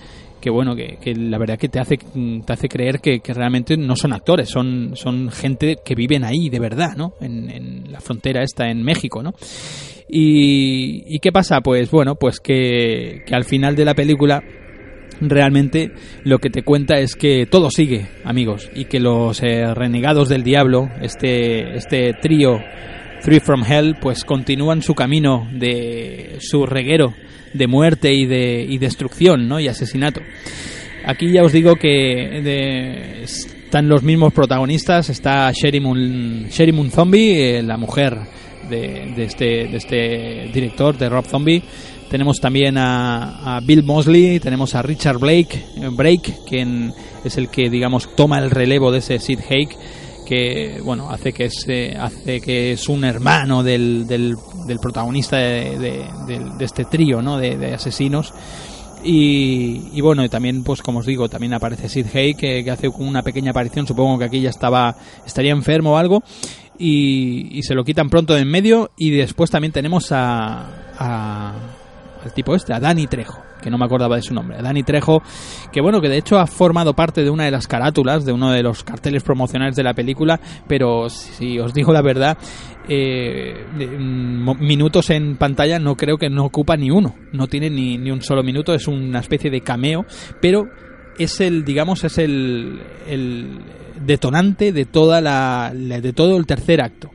que 0.40 0.50
bueno, 0.50 0.74
que, 0.76 1.14
la 1.14 1.38
verdad 1.38 1.58
que 1.58 1.68
te 1.68 1.80
hace, 1.80 1.96
te 1.96 2.52
hace 2.52 2.68
creer 2.68 3.00
que, 3.00 3.20
realmente 3.26 3.76
no 3.76 3.96
son 3.96 4.12
actores, 4.12 4.48
son, 4.48 4.92
son 4.94 5.30
gente 5.30 5.78
que 5.84 5.94
viven 5.94 6.24
ahí 6.24 6.48
de 6.48 6.60
verdad, 6.60 6.96
¿no? 6.96 7.14
En, 7.20 7.50
en 7.50 7.92
la 7.92 8.00
frontera 8.00 8.42
esta 8.42 8.70
en 8.70 8.82
México, 8.82 9.22
¿no? 9.22 9.34
Y, 10.12 11.18
qué 11.20 11.32
pasa? 11.32 11.60
Pues 11.60 11.90
bueno, 11.90 12.16
pues 12.16 12.40
que, 12.40 13.22
al 13.30 13.44
final 13.44 13.76
de 13.76 13.84
la 13.84 13.94
película 13.94 14.42
realmente 15.20 15.92
lo 16.24 16.38
que 16.38 16.48
te 16.48 16.62
cuenta 16.62 16.98
es 16.98 17.14
que 17.14 17.46
todo 17.46 17.70
sigue, 17.70 18.06
amigos, 18.24 18.70
y 18.74 18.86
que 18.86 19.00
los 19.00 19.42
eh, 19.42 19.74
renegados 19.74 20.30
del 20.30 20.42
diablo, 20.42 20.88
este, 21.02 21.76
este 21.76 22.14
trío 22.14 22.58
Three 23.22 23.40
from 23.40 23.62
Hell, 23.62 23.96
pues 24.00 24.24
continúan 24.24 24.80
su 24.80 24.94
camino 24.94 25.46
de 25.52 26.36
su 26.40 26.64
reguero 26.64 27.12
de 27.52 27.66
muerte 27.66 28.14
y 28.14 28.26
de 28.26 28.64
y 28.66 28.78
destrucción, 28.78 29.46
¿no? 29.46 29.60
Y 29.60 29.68
asesinato. 29.68 30.20
Aquí 31.04 31.30
ya 31.32 31.42
os 31.42 31.52
digo 31.52 31.76
que 31.76 33.22
están 33.22 33.88
los 33.88 34.02
mismos 34.02 34.32
protagonistas, 34.32 35.10
está 35.10 35.50
Sherry 35.52 35.80
Moon, 35.80 36.46
Sherry 36.48 36.72
Moon 36.72 36.90
Zombie, 36.90 37.58
eh, 37.58 37.62
la 37.62 37.76
mujer 37.76 38.18
de, 38.70 39.24
este, 39.24 39.66
de 39.68 39.76
este 39.76 40.50
director, 40.52 40.96
de 40.96 41.08
Rob 41.08 41.26
Zombie. 41.26 41.62
Tenemos 42.10 42.40
también 42.40 42.76
a, 42.76 43.60
Bill 43.62 43.84
Mosley, 43.84 44.40
tenemos 44.40 44.74
a 44.74 44.82
Richard 44.82 45.18
Blake, 45.18 45.64
eh, 45.76 45.88
Brake, 45.92 46.38
quien 46.44 46.92
es 47.24 47.36
el 47.36 47.48
que, 47.48 47.70
digamos, 47.70 48.16
toma 48.16 48.38
el 48.38 48.50
relevo 48.50 48.90
de 48.90 48.98
ese 48.98 49.20
Sid 49.20 49.38
Haig, 49.48 49.68
que, 50.26 50.80
bueno, 50.82 51.08
hace 51.10 51.32
que 51.32 51.44
es, 51.44 51.66
hace 51.98 52.40
que 52.40 52.72
es 52.72 52.88
un 52.88 53.04
hermano 53.04 53.62
del, 53.62 54.08
del, 54.08 54.36
protagonista 54.80 55.36
de, 55.36 56.04
este 56.58 56.84
trío, 56.84 57.22
¿no?, 57.22 57.38
de, 57.38 57.74
asesinos. 57.74 58.34
Y, 59.04 60.00
bueno, 60.00 60.24
y 60.24 60.28
también, 60.28 60.64
pues 60.64 60.82
como 60.82 60.98
os 60.98 61.06
digo, 61.06 61.28
también 61.28 61.54
aparece 61.54 61.88
Sid 61.88 62.06
Haig, 62.12 62.36
que, 62.36 62.64
que, 62.64 62.70
hace 62.72 62.88
una 62.88 63.22
pequeña 63.22 63.52
aparición, 63.52 63.86
supongo 63.86 64.18
que 64.18 64.24
aquí 64.24 64.40
ya 64.40 64.50
estaba, 64.50 64.96
estaría 65.24 65.52
enfermo 65.52 65.92
o 65.92 65.96
algo, 65.96 66.24
y, 66.80 67.62
se 67.62 67.75
lo 67.75 67.84
quitan 67.84 68.08
pronto 68.08 68.34
de 68.34 68.40
en 68.40 68.50
medio. 68.50 68.90
Y 68.96 69.10
después 69.10 69.50
también 69.50 69.72
tenemos 69.72 70.10
a, 70.12 71.52
al 72.25 72.32
tipo 72.32 72.54
este, 72.54 72.72
a 72.72 72.80
Dani 72.80 73.06
Trejo, 73.06 73.42
que 73.62 73.70
no 73.70 73.76
me 73.76 73.84
acordaba 73.84 74.16
de 74.16 74.22
su 74.22 74.32
nombre, 74.32 74.58
a 74.58 74.62
Dani 74.62 74.82
Trejo, 74.82 75.22
que 75.72 75.82
bueno, 75.82 76.00
que 76.00 76.08
de 76.08 76.16
hecho 76.16 76.38
ha 76.38 76.46
formado 76.46 76.94
parte 76.94 77.22
de 77.22 77.30
una 77.30 77.44
de 77.44 77.50
las 77.50 77.66
carátulas, 77.66 78.25
de 78.25 78.32
uno 78.32 78.50
de 78.50 78.62
los 78.62 78.82
carteles 78.82 79.22
promocionales 79.22 79.76
de 79.76 79.82
la 79.82 79.94
película, 79.94 80.40
pero 80.66 81.10
si 81.10 81.58
os 81.58 81.75
digo 81.75 81.92
la 81.92 82.02
verdad, 82.02 82.38
eh, 82.88 83.66
mm, 83.75 84.58
minutos 84.60 85.10
en 85.10 85.37
pantalla 85.37 85.78
no 85.78 85.96
creo 85.96 86.16
que 86.16 86.30
no 86.30 86.46
ocupa 86.46 86.76
ni 86.76 86.90
uno, 86.90 87.14
no 87.32 87.46
tiene 87.46 87.68
ni, 87.68 87.99
ni 87.99 88.10
un 88.10 88.22
solo 88.22 88.42
minuto, 88.42 88.72
es 88.72 88.88
una 88.88 89.20
especie 89.20 89.50
de 89.50 89.60
cameo, 89.60 90.06
pero 90.40 90.64
es 91.18 91.40
el, 91.40 91.64
digamos, 91.64 92.04
es 92.04 92.16
el 92.16 92.80
detonante 94.00 94.73
de 94.73 94.85
toda 94.85 95.21
la, 95.21 95.73
de 95.75 96.12
todo 96.12 96.37
el 96.37 96.47
tercer 96.47 96.80
acto. 96.80 97.11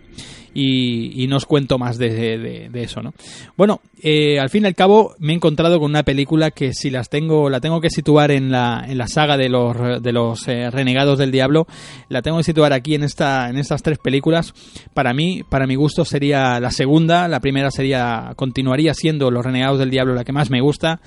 Y, 0.58 1.27
no 1.27 1.36
os 1.36 1.46
cuento 1.46 1.77
más 1.77 1.98
de, 1.98 2.70
eso, 2.75 3.01
¿no? 3.01 3.13
Bueno, 3.58 3.82
eh, 4.01 4.39
al 4.39 4.50
fin 4.50 4.63
y 4.63 4.68
al 4.68 4.74
cabo 4.74 5.13
me 5.20 5.34
he 5.34 5.36
encontrado 5.36 5.82
con 5.82 5.92
una 5.92 6.04
película 6.04 6.50
que 6.50 6.74
si 6.74 6.89
las 6.89 7.10
tengo, 7.10 7.50
la 7.50 7.60
tengo 7.60 7.82
que 7.82 7.89
situar 7.89 8.32
en 8.32 8.51
la, 8.51 8.86
en 8.88 8.98
la 8.98 9.10
saga 9.10 9.36
de 9.36 9.50
los, 9.50 10.01
de 10.01 10.13
los 10.13 10.48
eh, 10.48 10.72
renegados 10.72 11.20
del 11.20 11.32
diablo, 11.32 11.68
la 12.08 12.22
tengo 12.22 12.38
que 12.38 12.46
situar 12.46 12.72
aquí 12.72 12.96
en 12.96 13.04
esta, 13.04 13.50
en 13.50 13.58
estas 13.58 13.84
tres 13.84 13.98
películas. 13.98 14.54
Para 14.94 15.13
mí, 15.13 15.42
para 15.50 15.68
mi 15.68 15.75
gusto 15.75 16.06
sería 16.06 16.58
la 16.62 16.72
segunda, 16.72 17.27
la 17.27 17.42
primera 17.42 17.70
sería, 17.70 18.32
continuaría 18.38 18.94
siendo 18.94 19.32
Los 19.32 19.44
renegados 19.44 19.80
del 19.80 19.89
diablo 19.89 20.15
la 20.15 20.24
que 20.24 20.32
más 20.32 20.50
me 20.50 20.62
gusta. 20.62 21.01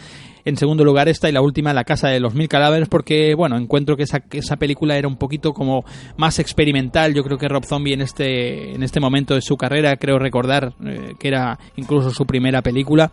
En 0.45 0.57
segundo 0.57 0.85
lugar 0.85 1.09
esta 1.09 1.29
y 1.29 1.33
la 1.33 1.41
última 1.41 1.73
La 1.73 1.85
Casa 1.85 2.09
de 2.09 2.21
los 2.21 2.35
Mil 2.35 2.49
Cadáveres 2.49 2.89
porque, 2.89 3.35
bueno, 3.35 3.57
encuentro 3.57 3.97
que 3.97 4.05
esa, 4.05 4.23
esa 4.33 4.57
película 4.57 4.97
era 4.97 5.09
un 5.09 5.17
poquito 5.17 5.53
como 5.53 5.85
más 6.17 6.39
experimental. 6.39 7.15
Yo 7.15 7.23
creo 7.25 7.39
que 7.39 7.49
Rob 7.49 7.65
Zombie 7.65 7.95
en 7.95 8.03
este, 8.03 8.75
en 8.75 8.83
este 8.83 9.01
momento 9.01 9.35
de 9.35 9.43
su 9.43 9.57
carrera, 9.57 9.97
creo 9.97 10.19
recordar 10.19 10.75
eh, 10.85 11.15
que 11.19 11.29
era 11.29 11.59
incluso 11.77 12.11
su 12.11 12.27
primera 12.27 12.63
película, 12.63 13.11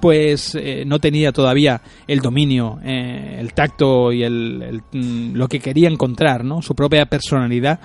pues 0.00 0.54
eh, 0.54 0.84
no 0.86 0.98
tenía 0.98 1.32
todavía 1.32 1.80
el 2.06 2.20
dominio, 2.20 2.78
eh, 2.84 3.38
el 3.40 3.54
tacto 3.54 4.12
y 4.12 4.22
el, 4.22 4.82
mm, 4.92 5.34
lo 5.34 5.48
que 5.48 5.60
quería 5.60 5.88
encontrar, 5.88 6.44
¿no? 6.44 6.62
Su 6.62 6.74
propia 6.74 7.06
personalidad 7.06 7.80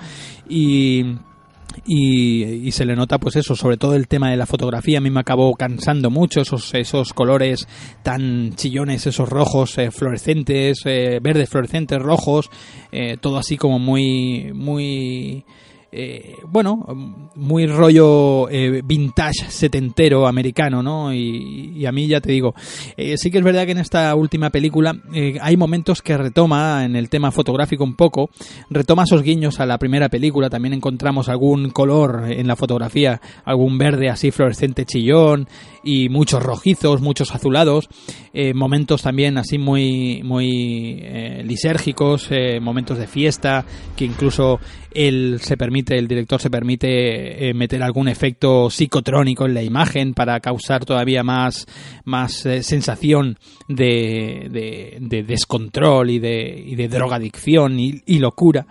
y 0.48 1.16
y, 1.86 2.70
se 2.72 2.86
le 2.86 2.96
nota 2.96 3.18
pues 3.18 3.36
eso 3.36 3.54
sobre 3.54 3.76
todo 3.76 3.94
el 3.94 4.08
tema 4.08 4.30
de 4.30 4.36
la 4.36 4.46
fotografía. 4.46 4.98
A 4.98 5.00
mí 5.00 5.10
me 5.10 5.20
acabó 5.20 5.54
cansando 5.54 6.10
mucho 6.10 6.40
esos 6.40 6.72
esos 6.74 7.12
colores 7.12 7.68
tan 8.02 8.54
chillones 8.54 9.06
esos 9.06 9.28
rojos 9.28 9.76
eh, 9.78 9.90
fluorescentes 9.90 10.80
eh, 10.86 11.18
verdes 11.22 11.48
fluorescentes 11.48 12.00
rojos 12.00 12.50
eh, 12.90 13.16
todo 13.20 13.36
así 13.36 13.56
como 13.56 13.78
muy 13.78 14.52
muy 14.54 15.44
eh, 15.94 16.36
bueno, 16.48 16.86
muy 17.34 17.66
rollo 17.66 18.48
eh, 18.48 18.80
vintage 18.82 19.50
setentero 19.50 20.26
americano, 20.26 20.82
¿no? 20.82 21.12
Y, 21.12 21.84
a 21.84 21.92
mí 21.92 22.06
ya 22.06 22.20
te 22.22 22.32
digo, 22.32 22.54
eh, 22.96 23.18
sí 23.18 23.30
que 23.30 23.36
es 23.36 23.44
verdad 23.44 23.66
que 23.66 23.72
en 23.72 23.78
esta 23.78 24.14
última 24.14 24.48
película 24.48 24.96
hay 25.40 25.56
momentos 25.56 26.00
que 26.00 26.16
retoma 26.16 26.84
en 26.84 26.96
el 26.96 27.10
tema 27.10 27.30
fotográfico 27.30 27.84
un 27.84 27.94
poco, 27.94 28.30
retoma 28.70 29.02
esos 29.02 29.22
guiños 29.22 29.60
a 29.60 29.66
la 29.66 29.76
primera 29.76 30.08
película, 30.08 30.48
también 30.48 30.72
encontramos 30.72 31.28
algún 31.28 31.70
color 31.70 32.24
en 32.28 32.46
la 32.46 32.56
fotografía, 32.56 33.20
algún 33.44 33.76
verde 33.76 34.08
así 34.08 34.30
fluorescente 34.30 34.86
chillón 34.86 35.46
y 35.84 36.08
muchos 36.08 36.42
rojizos, 36.42 37.00
muchos 37.00 37.34
azulados, 37.34 37.88
momentos 38.54 39.02
también 39.02 39.36
así 39.36 39.58
muy, 39.58 40.22
muy 40.22 41.02
lisérgicos, 41.44 42.30
momentos 42.60 42.98
de 42.98 43.06
fiesta, 43.06 43.64
que 43.96 44.04
incluso 44.04 44.60
él 44.94 45.38
se 45.40 45.56
permite, 45.56 45.96
el 45.96 46.08
director 46.08 46.40
se 46.40 46.50
permite 46.50 47.48
eh, 47.48 47.54
meter 47.54 47.82
algún 47.82 48.08
efecto 48.08 48.70
psicotrónico 48.70 49.46
en 49.46 49.54
la 49.54 49.62
imagen 49.62 50.14
para 50.14 50.40
causar 50.40 50.84
todavía 50.84 51.22
más, 51.22 51.66
más 52.04 52.44
eh, 52.46 52.62
sensación 52.62 53.38
de, 53.68 54.98
de, 55.00 55.22
descontrol 55.22 56.10
y 56.10 56.18
de, 56.18 56.62
y 56.66 56.74
de 56.74 56.88
drogadicción 56.88 57.78
y, 57.78 58.02
y 58.06 58.18
locura. 58.18 58.66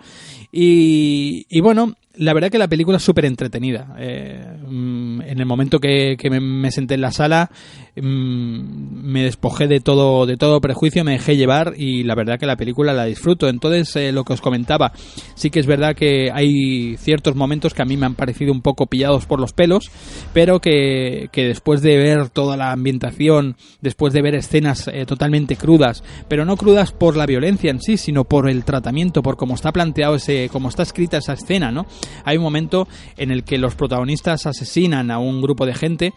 Y, 0.50 1.46
y, 1.48 1.60
bueno, 1.60 1.94
la 2.14 2.34
verdad 2.34 2.50
que 2.50 2.58
la 2.58 2.68
película 2.68 2.98
es 2.98 3.02
súper 3.02 3.24
entretenida. 3.24 3.94
Eh, 3.98 4.44
mm, 4.66 5.22
en 5.22 5.38
el 5.38 5.46
momento 5.46 5.78
que, 5.78 6.16
me, 6.30 6.70
senté 6.70 6.94
en 6.94 7.00
la 7.00 7.12
sala, 7.12 7.50
mm, 7.96 9.02
me 9.02 9.24
despojé 9.24 9.66
de 9.66 9.80
todo, 9.80 10.26
de 10.26 10.36
todo 10.36 10.60
prejuicio, 10.60 11.04
me 11.04 11.12
dejé 11.12 11.36
llevar 11.36 11.74
y 11.76 12.04
la 12.04 12.14
verdad 12.14 12.38
que 12.38 12.46
la 12.46 12.56
película 12.56 12.92
la 12.92 13.04
disfruto. 13.04 13.48
Entonces, 13.48 13.94
eh, 13.96 14.12
lo 14.12 14.24
que 14.24 14.32
os 14.32 14.40
comentaba, 14.40 14.92
sí 15.34 15.50
que 15.50 15.60
es 15.60 15.66
verdad 15.66 15.94
que 15.94 16.30
hay 16.32 16.96
ciertos 16.96 17.34
momentos 17.34 17.74
que 17.74 17.82
a 17.82 17.86
mí 17.86 17.96
me 17.96 18.06
han 18.06 18.14
parecido 18.14 18.52
un 18.52 18.62
poco 18.62 18.86
pillados 18.86 19.26
por 19.26 19.40
los 19.40 19.52
pelos, 19.52 19.90
pero 20.32 20.60
que, 20.60 21.28
después 21.32 21.82
de 21.82 21.96
ver 21.96 22.28
toda 22.30 22.56
la 22.56 22.72
ambientación, 22.72 23.56
después 23.80 24.12
de 24.12 24.22
ver 24.22 24.34
escenas 24.34 24.88
eh, 24.88 25.04
totalmente 25.06 25.56
crudas, 25.56 26.02
pero 26.28 26.44
no 26.44 26.56
crudas 26.56 26.92
por 26.92 27.16
la 27.16 27.26
violencia 27.26 27.70
en 27.70 27.80
sí, 27.80 27.96
sino 27.96 28.24
por 28.24 28.48
el 28.48 28.64
tratamiento, 28.64 29.22
por 29.22 29.36
cómo 29.36 29.54
está 29.54 29.72
planteado 29.72 30.14
ese, 30.14 30.48
cómo 30.50 30.68
está 30.68 30.82
escrita 30.82 31.18
esa 31.18 31.34
escena, 31.34 31.70
¿no? 31.70 31.86
hay 32.24 32.36
un 32.36 32.42
momento 32.42 32.88
en 33.16 33.30
el 33.30 33.44
que 33.44 33.58
los 33.58 33.74
protagonistas 33.74 34.46
asesinan 34.46 35.10
a 35.10 35.18
un 35.18 35.42
grupo 35.42 35.66
de 35.66 35.74
gente 35.74 36.12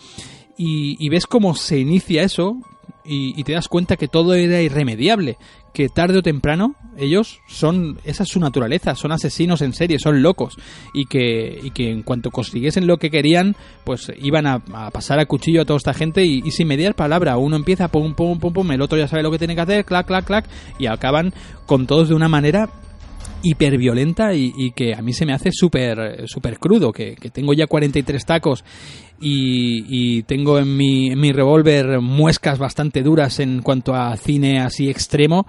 y, 0.57 1.09
ves 1.09 1.27
cómo 1.27 1.55
se 1.55 1.79
inicia 1.79 2.23
eso 2.23 2.57
y, 3.03 3.43
te 3.43 3.53
das 3.53 3.67
cuenta 3.67 3.97
que 3.97 4.07
todo 4.07 4.33
era 4.33 4.61
irremediable, 4.61 5.37
que 5.73 5.89
tarde 5.89 6.19
o 6.19 6.23
temprano 6.23 6.75
ellos 6.97 7.41
son, 7.47 7.99
esa 8.05 8.23
es 8.23 8.29
su 8.29 8.39
naturaleza, 8.39 8.95
son 8.95 9.11
asesinos 9.11 9.61
en 9.61 9.73
serie, 9.73 9.99
son 9.99 10.23
locos 10.23 10.57
y 10.93 11.05
que, 11.05 11.59
y 11.61 11.71
que 11.71 11.91
en 11.91 12.03
cuanto 12.03 12.31
consiguiesen 12.31 12.87
lo 12.87 12.97
que 12.97 13.11
querían, 13.11 13.55
pues 13.83 14.11
iban 14.17 14.47
a, 14.47 14.59
pasar 14.91 15.19
a 15.19 15.25
cuchillo 15.25 15.61
a 15.61 15.65
toda 15.65 15.77
esta 15.77 15.93
gente 15.93 16.23
y, 16.23 16.49
sin 16.51 16.67
mediar 16.67 16.95
palabra, 16.95 17.37
uno 17.37 17.55
empieza 17.57 17.89
pum 17.89 18.15
pum 18.15 18.39
pum 18.39 18.53
pum, 18.53 18.71
el 18.71 18.81
otro 18.81 18.97
ya 18.97 19.07
sabe 19.07 19.23
lo 19.23 19.31
que 19.31 19.39
tiene 19.39 19.55
que 19.55 19.61
hacer, 19.61 19.85
clac 19.85 20.07
clac 20.07 20.25
clac 20.25 20.49
y 20.79 20.87
acaban 20.87 21.33
con 21.65 21.85
todos 21.85 22.09
de 22.09 22.15
una 22.15 22.29
manera 22.29 22.69
hiperviolenta 23.45 24.33
y, 24.33 24.53
y 24.57 24.71
que 24.71 24.93
a 24.93 25.01
mí 25.01 25.13
se 25.13 25.25
me 25.25 25.33
hace 25.33 25.51
súper 25.51 26.27
súper 26.27 26.59
crudo, 26.59 26.91
que, 26.91 27.15
tengo 27.31 27.53
ya 27.53 27.67
43 27.67 28.25
tacos 28.25 28.63
y, 29.21 29.85
y 29.87 30.23
tengo 30.23 30.59
en 30.59 30.75
mi, 30.75 31.11
en 31.11 31.19
mi 31.19 31.31
revólver 31.31 32.01
muescas 32.01 32.59
bastante 32.59 33.03
duras 33.03 33.39
en 33.39 33.61
cuanto 33.61 33.95
a 33.95 34.15
cine 34.17 34.59
así 34.59 34.89
extremo. 34.89 35.45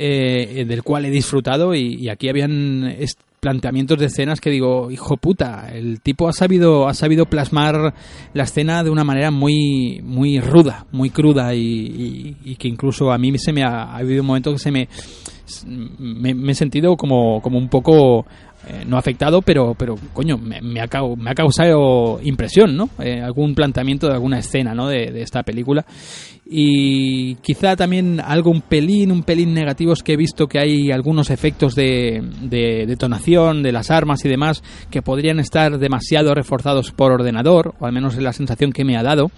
Eh, 0.00 0.64
del 0.64 0.84
cual 0.84 1.06
he 1.06 1.10
disfrutado 1.10 1.74
y, 1.74 2.08
aquí 2.08 2.28
habían 2.28 2.94
planteamientos 3.40 3.98
de 3.98 4.06
escenas 4.06 4.40
que 4.40 4.50
digo, 4.50 4.92
hijo 4.92 5.16
puta, 5.16 5.70
el 5.72 6.00
tipo 6.00 6.28
ha 6.28 6.32
sabido, 6.32 6.86
ha 6.86 6.94
sabido 6.94 7.26
plasmar 7.26 7.94
la 8.32 8.42
escena 8.44 8.84
de 8.84 8.90
una 8.90 9.02
manera 9.02 9.32
muy, 9.32 10.00
muy 10.04 10.38
ruda, 10.38 10.86
muy 10.92 11.10
cruda 11.10 11.52
y, 11.52 12.36
y, 12.44 12.54
que 12.54 12.68
incluso 12.68 13.10
a 13.10 13.18
mí 13.18 13.36
se 13.38 13.52
me 13.52 13.64
ha 13.64 13.96
habido 13.96 14.20
un 14.22 14.28
momento 14.28 14.52
que 14.52 14.60
se 14.60 14.70
me, 14.70 14.88
me, 15.66 16.50
he 16.50 16.54
sentido 16.54 16.96
como, 16.96 17.40
como 17.40 17.58
un 17.58 17.68
poco 17.68 18.26
eh, 18.66 18.84
no 18.86 18.98
afectado, 18.98 19.40
pero, 19.40 19.74
pero 19.74 19.94
coño, 20.12 20.36
me, 20.36 20.60
me, 20.60 20.80
ha, 20.80 20.88
me 21.16 21.30
ha 21.30 21.34
causado 21.34 22.18
impresión, 22.22 22.76
¿no? 22.76 22.90
Eh, 22.98 23.20
algún 23.22 23.54
planteamiento 23.54 24.08
de 24.08 24.14
alguna 24.14 24.38
escena, 24.38 24.74
¿no? 24.74 24.88
De, 24.88 25.12
de, 25.12 25.22
esta 25.22 25.42
película. 25.42 25.86
Y 26.44 27.36
quizá 27.36 27.76
también 27.76 28.20
algo 28.20 28.50
un 28.50 28.62
pelín, 28.62 29.12
un 29.12 29.22
pelín 29.22 29.54
negativos 29.54 30.02
que 30.02 30.14
he 30.14 30.16
visto 30.16 30.48
que 30.48 30.58
hay 30.58 30.90
algunos 30.90 31.30
efectos 31.30 31.74
de, 31.74 32.20
de 32.42 32.84
detonación 32.86 33.62
de 33.62 33.72
las 33.72 33.90
armas 33.90 34.24
y 34.24 34.28
demás 34.28 34.62
que 34.90 35.02
podrían 35.02 35.38
estar 35.40 35.78
demasiado 35.78 36.34
reforzados 36.34 36.90
por 36.90 37.12
ordenador, 37.12 37.74
o 37.78 37.86
al 37.86 37.92
menos 37.92 38.16
es 38.16 38.22
la 38.22 38.32
sensación 38.32 38.72
que 38.72 38.84
me 38.84 38.96
ha 38.96 39.02
dado. 39.02 39.30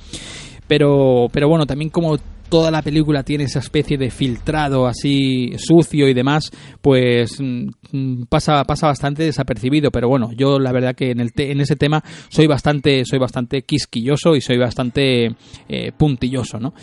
Pero, 0.67 1.27
pero 1.33 1.49
bueno, 1.49 1.67
también 1.67 1.91
como 1.91 2.17
toda 2.51 2.71
la 2.71 2.83
película 2.83 3.23
tiene 3.23 3.45
esa 3.45 3.61
especie 3.61 3.97
de 3.97 4.11
filtrado 4.11 4.87
así 4.87 5.53
sucio 5.57 6.09
y 6.09 6.15
demás, 6.15 6.51
pues 6.83 7.41
mm, 7.41 8.25
pasa, 8.29 8.65
pasa 8.65 8.89
bastante 8.89 9.23
desapercibido. 9.23 9.91
Pero 9.91 10.09
bueno, 10.09 10.33
yo 10.33 10.59
la 10.59 10.73
verdad 10.73 10.95
que 10.95 11.13
en, 11.13 11.21
el 11.21 11.33
te 11.33 11.53
en 11.53 11.61
ese 11.61 11.77
tema 11.77 12.03
soy 12.29 12.47
bastante, 12.47 13.05
soy 13.05 13.19
bastante 13.19 13.63
quisquilloso 13.63 14.37
y 14.37 14.41
soy 14.41 14.59
bastante 14.59 15.35
eh, 15.69 15.93
puntilloso, 15.97 16.59
¿no? 16.59 16.75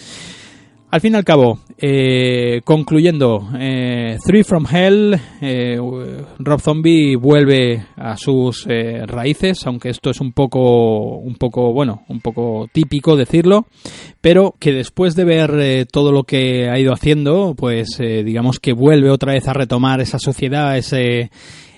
Al 0.89 1.01
fin 1.01 1.15
y 1.15 1.17
al 1.17 1.25
cabo, 1.25 1.59
eh, 1.77 2.61
concluyendo, 2.63 3.49
eh, 3.59 4.17
Three 4.25 4.45
from 4.45 4.65
Hell, 4.71 5.19
eh, 5.41 5.77
Rob 6.39 6.61
Zombie 6.61 7.17
vuelve 7.17 7.85
a 7.97 8.15
sus 8.15 8.65
eh, 8.69 9.05
raíces, 9.05 9.67
aunque 9.67 9.89
esto 9.89 10.11
es 10.11 10.21
un 10.21 10.31
poco, 10.31 11.17
un 11.17 11.35
poco, 11.35 11.73
bueno, 11.73 12.03
un 12.07 12.21
poco 12.21 12.69
típico 12.71 13.17
decirlo, 13.17 13.65
pero 14.21 14.55
que 14.59 14.71
después 14.71 15.13
de 15.15 15.25
ver 15.25 15.87
todo 15.91 16.13
lo 16.13 16.23
que 16.23 16.69
ha 16.69 16.79
ido 16.79 16.93
haciendo, 16.93 17.53
pues 17.57 17.97
digamos 17.99 18.61
que 18.61 18.71
vuelve 18.71 19.09
otra 19.09 19.33
vez 19.33 19.45
a 19.49 19.53
retomar 19.53 19.99
esa 19.99 20.19
sociedad, 20.19 20.77
ese 20.77 21.31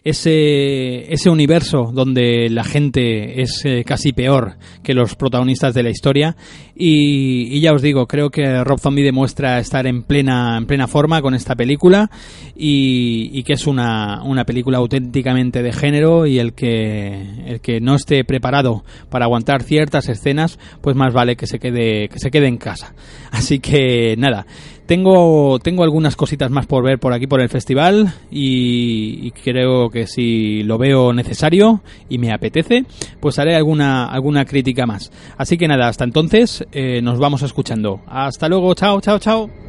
ese, 0.10 1.12
ese 1.14 1.30
universo 1.30 1.92
donde 1.94 2.50
la 2.50 2.64
gente 2.64 3.42
es 3.42 3.64
eh, 3.66 3.84
casi 3.86 4.14
peor 4.14 4.58
que 4.84 4.94
los 4.94 5.16
protagonistas 5.16 5.74
de 5.74 5.84
la 5.84 5.90
historia 5.90 6.36
y, 6.76 7.56
y, 7.56 7.60
ya 7.60 7.74
os 7.74 7.82
digo, 7.82 8.08
creo 8.08 8.30
que 8.30 8.64
Rob 8.64 8.80
Zombie 8.80 9.04
demuestra 9.04 9.60
estar 9.60 9.86
en 9.86 10.04
plena, 10.04 10.58
en 10.58 10.66
plena 10.66 10.88
forma 10.88 11.22
con 11.22 11.34
esta 11.34 11.56
película 11.56 12.10
y, 12.56 13.30
y 13.34 13.44
que 13.44 13.54
es 13.54 13.68
una, 13.68 14.24
una, 14.24 14.46
película 14.46 14.78
auténticamente 14.78 15.62
de 15.62 15.74
género 15.74 16.26
y 16.26 16.40
el 16.40 16.54
que, 16.54 17.44
el 17.46 17.60
que 17.60 17.82
no 17.82 17.96
esté 17.96 18.24
preparado 18.24 18.86
para 19.10 19.26
aguantar 19.26 19.64
ciertas 19.64 20.08
escenas, 20.08 20.58
pues 20.82 20.96
más 20.96 21.14
vale 21.14 21.36
que 21.36 21.48
se 21.48 21.60
quede, 21.60 22.08
que 22.08 22.20
se 22.20 22.32
quede 22.32 22.48
en 22.48 22.58
casa. 22.58 22.94
Así 23.32 23.60
que 23.60 24.16
nada, 24.18 24.46
tengo, 24.90 25.60
tengo 25.60 25.84
algunas 25.84 26.16
cositas 26.16 26.50
más 26.50 26.66
por 26.66 26.84
ver 26.84 26.98
por 26.98 27.14
aquí 27.14 27.28
por 27.28 27.42
el 27.42 27.50
festival 27.50 28.12
y, 28.32 29.20
y, 29.22 29.30
creo 29.30 29.92
que 29.92 30.08
si 30.08 30.64
lo 30.64 30.80
veo 30.80 31.14
necesario 31.14 31.82
y 32.10 32.18
me 32.18 32.34
apetece, 32.34 32.86
pues 33.20 33.38
haré 33.38 33.56
alguna, 33.56 34.06
alguna 34.06 34.46
crítica 34.46 34.88
más. 34.88 35.12
Así 35.38 35.60
que 35.60 35.68
nada, 35.68 35.90
hasta 35.90 36.06
entonces 36.06 36.66
eh, 36.72 37.04
nos 37.04 37.20
vamos 37.20 37.44
escuchando. 37.44 38.02
Hasta 38.08 38.50
luego, 38.50 38.74
chao, 38.74 39.00
chao, 39.00 39.20
chao. 39.20 39.69